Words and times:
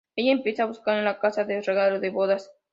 Ella 0.15 0.31
empieza 0.31 0.63
a 0.63 0.65
buscar 0.65 0.97
en 0.97 1.05
la 1.05 1.19
casa 1.19 1.43
el 1.43 1.63
regalo 1.63 1.99
de 1.99 2.09
bodas. 2.09 2.51